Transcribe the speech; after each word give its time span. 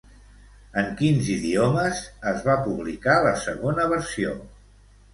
En 0.81 0.89
quins 1.01 1.29
idiomes 1.35 2.03
es 2.33 2.43
va 2.49 2.57
publicar 2.65 3.21
la 3.31 3.39
segona 3.47 3.89
versió? 3.97 4.39